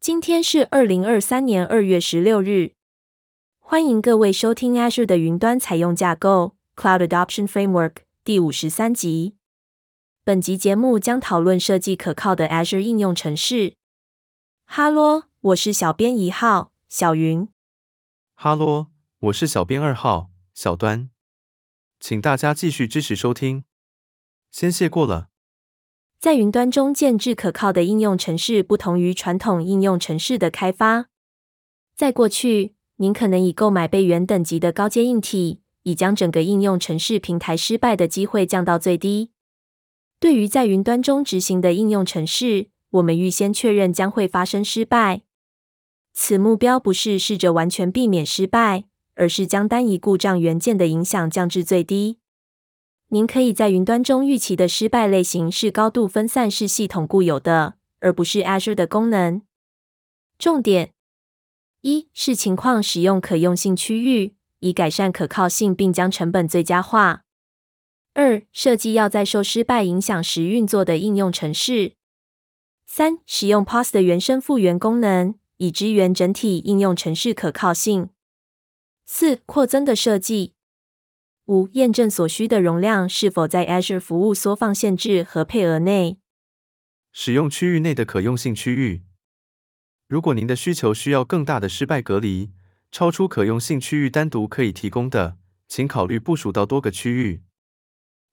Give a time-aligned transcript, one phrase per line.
[0.00, 2.72] 今天是二零二三年二月十六日。
[3.58, 9.36] 欢迎各位收听 Azure 的云端采用架构 Cloud Adoption Framework 第五十三集。
[10.24, 13.74] 本集节目将讨论设计可靠的 Azure 应用程式。
[14.64, 17.46] 哈喽，我是小编一号小云。
[18.34, 18.86] 哈喽，
[19.18, 21.10] 我是小编二号小端。
[22.00, 23.64] 请大家继续支持收听，
[24.50, 25.28] 先谢过了。
[26.20, 31.06] 在云端中建置可靠的应用程式，不同于传统应用程式的开发。
[31.96, 39.30] 在过去，您可能已购买备援等级的高阶硬体，以将整个应用程式平台失败的机会降到最低。
[40.18, 45.22] 对于在云端中执行的应用程式，我们预先确认将会发生失败。
[46.12, 52.18] 此目标不是试着完全避免失败，而是将单一故障元件的影响降至最低。
[53.12, 59.42] 您可以在云端中预期的失败类型是高度分散式系统固有的，而不是 Azure 的功能。
[60.38, 60.92] 重点：
[61.80, 67.24] 一视情况使用可用性区域，以改善可靠性并将成本最佳化。
[68.14, 71.94] 二设计要在受失败影响时运作的应用程式。
[72.86, 78.10] 三使用 PaaS 的原生复原功能，以支援整体应用程式可靠性。
[79.04, 80.54] 四扩增的设计。
[81.50, 86.18] 五、验证所需的容量是否在 Azure 服务缩放限制和配额内。
[87.10, 89.02] 使用区域内的可用性区域。
[90.06, 92.52] 如果您的需求需要更大的失败隔离，
[92.92, 97.42] 超出可用性区域单独可以提供的，请考虑部署到多个区域。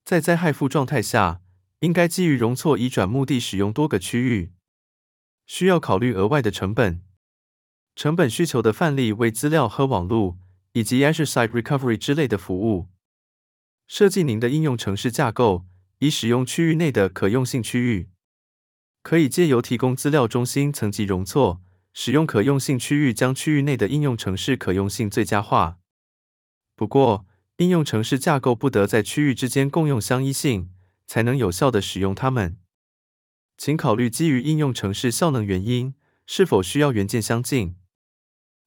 [0.06, 1.42] 在灾害负状态下，
[1.80, 4.52] 应该基于容错移转目的使用多个区域。
[5.48, 7.02] 需要考虑额外的成本。
[7.96, 10.38] 成本需求的范例为资料和网络，
[10.74, 12.90] 以及 Azure Site Recovery 之类的服务。
[13.88, 15.66] 设计您的应用程式架构，
[16.00, 18.10] 以使用区域内的可用性区域。
[19.02, 21.62] 可以借由提供资料中心层级容错，
[21.94, 25.80] 使用可用性区域将区域内的应用程式可用性最佳化。
[26.76, 27.26] 不过，
[27.58, 30.70] 应用程式架构不得在区域之间共用相依性，
[31.08, 32.58] 才能有效地使用它们。
[33.58, 35.96] 请考虑基于应用程式效能原因，
[36.26, 37.78] 是否需要元件相近。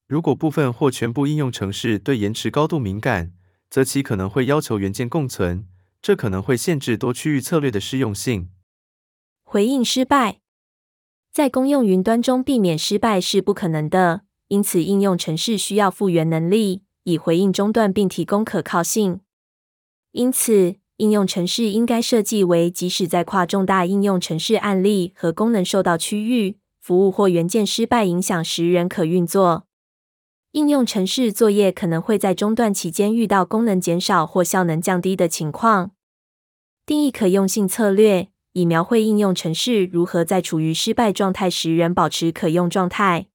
[0.09, 3.33] 如果部分或全部应用程式对延迟高度敏感，
[3.71, 5.67] 则其可能会要求元件共存，
[6.03, 8.51] 这可能会限制多区域策略的适用性。
[9.45, 10.41] 回应失败，
[11.33, 19.21] 在公用云端中避免失败是不可能的，因此应用程式需要复原能力，以回应中断并提供可靠性。
[20.11, 29.69] 因此，应用程式应该设计为即使在跨重大应用程式案例和功能受到区域、服务或元件失败影响时仍可运作。
[30.53, 35.93] 应用程式作业可能会在中断期间遇到功能减少或效能降低的情况。
[36.85, 43.29] 定义可用性策略，以描绘应用程式如何在处于失败状态时仍保持可用状态。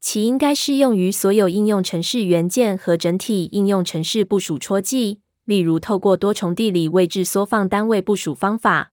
[0.00, 8.92] 其应该适用于所有应用程式元件和整体应用程式部署戳记，例如透过多重地理位置缩放单位部署方法。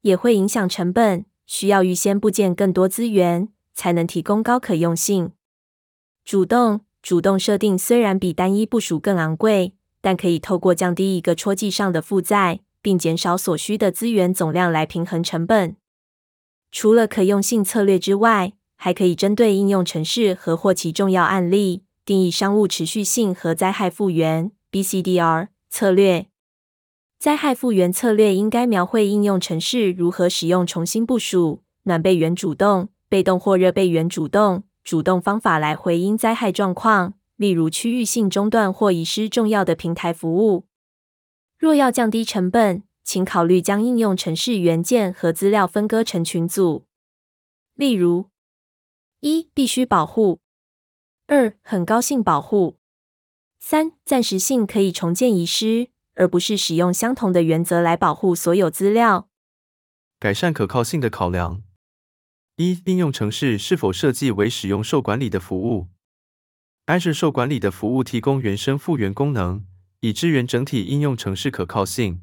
[0.00, 5.32] 也会影响成本，需要预先部件更多资源，才能提供高可用性。
[6.26, 15.76] 主动主动设定虽然比单一部署更昂贵，但可以透过降低一个戳记上的负载，并减少所需的资源总量来平衡成本。
[16.72, 26.26] 除了可用性策略之外，还可以针对应用程式和或其重要案例，定义商务持续性和灾害复原 （BCDR） 策略。
[27.20, 34.64] 灾害复原策略应该描绘应用程式如何使用重新部署、暖备源主动、被动或热备源主动。
[34.86, 40.68] 主动方法来回应灾害状况，例如区域性中断或遗失重要的平台服务。
[41.58, 46.86] 若要降低成本，请考虑将应用程式元件和资料分割成群组。
[47.74, 48.26] 例如：
[49.18, 50.38] 一、必须保护；
[51.26, 52.76] 二、很高兴保护；
[53.58, 59.28] 三、暂时性可以重建遗失，而不是使用相同的原则来保护所有资料。
[60.20, 61.65] 改善可靠性的考量。
[62.58, 65.88] 一、应用程式是否设计为使用受管理的服务
[66.86, 69.66] ？Azure 受管理的服务提供原生复原功能，
[70.00, 72.22] 以支援整体应用程式可靠性。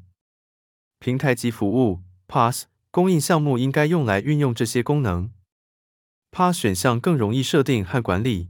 [0.98, 5.30] 平台级服务 PaaS 供应项目应该用来运用这些功能。
[6.32, 8.48] PaaS 选项更容易设定和管理。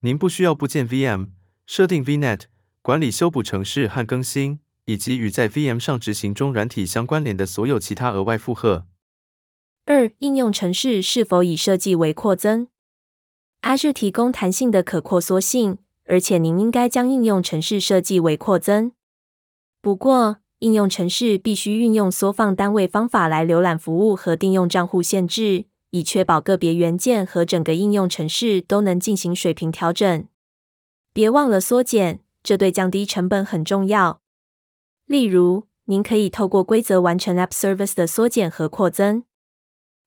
[0.00, 1.32] 您不需要布建 VM、
[1.66, 2.44] 设定 VNet、
[2.80, 8.86] 管理修补程式和更新，以及与在 VM 上执行中软体相关联的所有其他额外负荷。
[9.92, 12.68] 二、应用程式是否已设计为扩增
[13.62, 18.92] ？Azure 提供弹性的可扩缩性，而且您应该将应用程式设计为扩增。
[19.82, 30.24] 不过，应用程式必须运用缩放单位方法来浏览服务和定用账户限制，以确保个别元件和整个应用程式都能进行水平调整。
[31.12, 34.20] 别忘了缩减，这对降低成本很重要。
[35.06, 39.24] 例如，您可以透过规则完成 App Service 的缩减和扩增。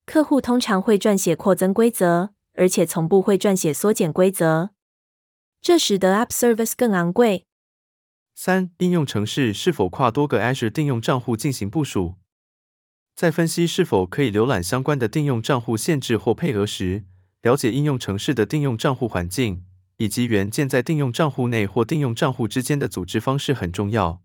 [0.05, 4.71] 客户通常会撰写扩增规则，而且从不会撰写缩减规则，
[5.61, 7.45] 这使得 App Service 更昂贵。
[8.35, 12.15] 三、应用程式是否跨多个 Azure 定用账户进行部署？
[13.15, 17.05] 在分析是否可以浏览相关的定用账户限制或配额时，
[17.41, 19.63] 了解应用程式的定用账户环境
[19.97, 24.21] 以及元件在定用账户内或定用账户之间的组织方式很重要。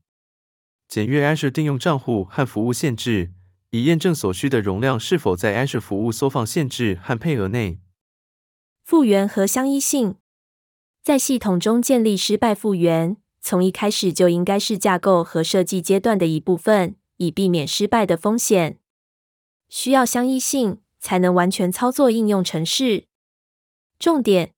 [0.89, 3.35] 检阅 Azure 定用账户和服务限制，
[3.71, 7.81] 以验证所需的容量是否在 Azure 服务缩放限制和配额内。
[8.83, 10.17] 复原和相依性。
[11.03, 18.79] 在系统中建立失败复原，从一开始就应该是架构和设计阶段的一部分，以避免失败的风险。
[19.69, 23.05] 需要相依性才能完全操作应用程式。
[23.99, 24.53] 重点：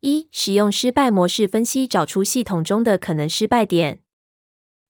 [0.00, 4.02] 一、使用失败模式分析找出系统中的可能失败点。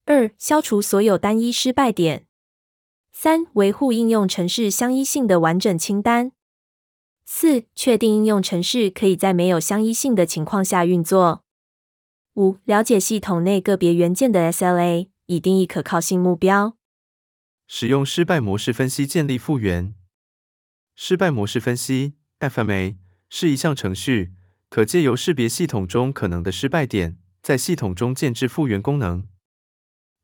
[0.06, 2.26] 二、消除所有单一失败点。
[3.18, 6.32] 三、维护应用程式相依性的完整清单。
[7.24, 11.42] 四、确定应用程式可以在没有相依性的情况下运作。
[12.34, 16.76] 五、了解系统内个别元件的 SLA，以定义可靠性目标。
[17.66, 19.94] 使用失败模式分析建立复原。
[20.94, 22.96] 失败模式分析 （FMA）
[23.30, 24.34] 是一项程序，
[24.68, 29.26] 可借由识别系统中可能的失败点，在系统中建置复原功能。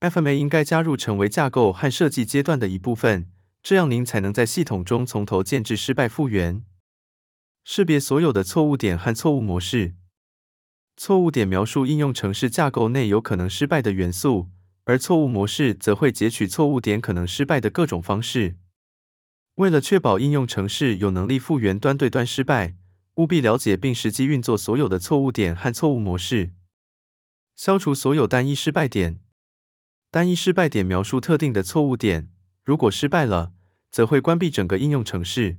[0.03, 3.31] FMA 应该加入成为架构和设计阶段的一部分，
[3.63, 6.65] 这样您才能在系统中从头建置失败复原。
[7.63, 9.95] 识别所有的错误点和错误模式。
[10.97, 14.49] 错误点描述应用程式架构内有可能失败的元素，
[14.83, 18.57] 而错误模式则会截取错误点可能失败的各种方式。
[19.55, 22.75] 为了确保应用程式有能力复原端对端失败，
[23.15, 26.51] 务必了解并实际运作所有的错误点和错误模式。
[27.55, 29.21] 消除所有单一失败点。
[30.13, 32.29] 单一失败点描述特定的错误点，
[32.63, 33.55] 如果失败了，
[33.91, 35.57] 则会关闭整个应用程式。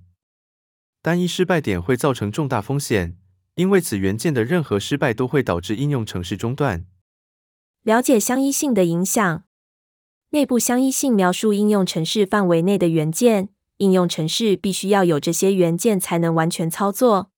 [1.02, 3.18] 单一失败点会造成重大风险，
[3.56, 6.86] 因为此元件的任何失败都会导致应用程式中断。
[7.82, 9.44] 了解相依性的影响。
[10.30, 17.32] 内部相依性描述应用程式范围内的元件，应用程式必须要有这些元件才能完全操作。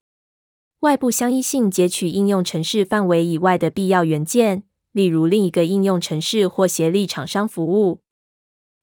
[0.81, 4.63] 外部相依性截取应用程式范围以外的必要元件。
[4.95, 7.99] 例如，另一个应用程式或协力厂商服务。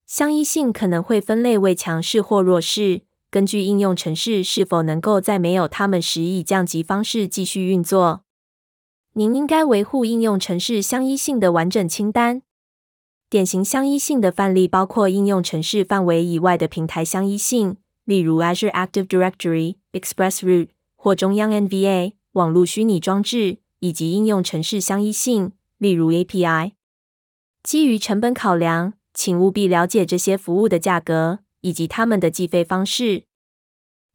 [0.07, 3.01] 相依性可能会分类为强势或弱势，
[3.31, 8.25] 根据应用程式是否能够在没有它们时以降级方式继续运作。
[9.15, 12.43] 您应该维护应用程式相依性的完整清单。
[13.31, 25.53] 典型相依性的范例包括应用程式范围以外的平台相依性，例如 Azure Active Directory、ExpressRoute 或中央 NVA 网络虚拟装置，以及应用程式相依性。
[25.83, 26.75] 例如 API，
[27.65, 33.25] 基于成本考量，请务必了解这些服务的价格以及他们的计费方式。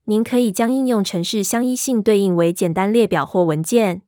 [0.06, 4.04] 您可以将应用程式相依性对应为简单列表或文件，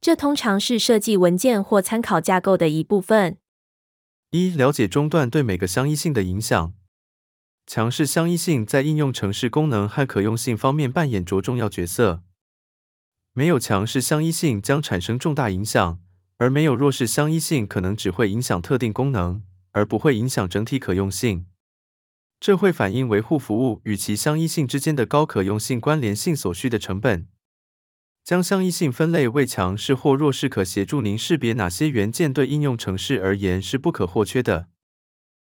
[0.00, 3.38] 这通常是设计文件或参考架构的一部分。
[4.30, 6.74] 一、了解中断对每个相依性的影响。
[7.68, 12.24] 强势相依性在应用程式功能和可用性方面扮演着重要角色。
[13.32, 16.00] 没有强势相依性将产生重大影响。
[16.38, 21.46] 而没有弱势相依性，可能只会影响特定功能，而不会影响整体可用性。
[22.40, 27.28] 这会反映维护服务与其相依性之间的高可用性关联性所需的成本。
[28.24, 34.68] 将相依性分类为强势或弱势，可协助您识别哪些元件对应用程式而言是不可或缺的。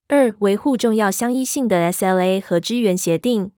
[0.09, 3.53] 二、维护重要相依性的 SLA 和支援协定。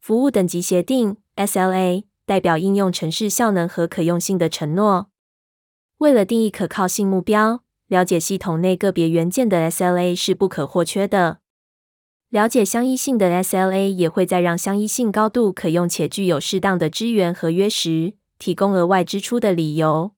[0.00, 5.11] 服务等级协定 SLA 代表应用程式效能和可用性的承诺。
[6.02, 11.38] 为了定义可靠性目标，了解系统内个别元件的 SLA 是不可或缺的。
[12.28, 20.10] 了解相依性的 SLA 也会在让相依性高度可用且具有适当的支援合约时，提供额外支出的理由。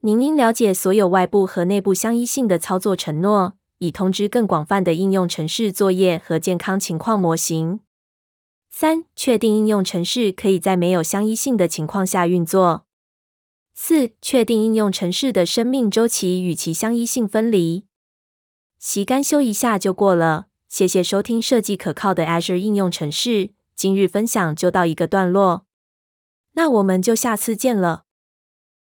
[0.00, 7.78] 您应了解所有外部和内部相依性的操作承诺，以通知更广泛的应用程式作业和健康情况模型。
[8.68, 12.87] 三、确定应用程式可以在没有相依性的情况下运作。
[13.80, 17.84] 四、确定应用程式的生命周期与其相依性分离。
[18.76, 20.48] 习干修一下就过了。
[20.68, 23.50] 谢谢收听设计可靠的 Azure 应用程式。
[23.76, 25.64] 今日分享就到一个段落，
[26.54, 28.06] 那我们就下次见了。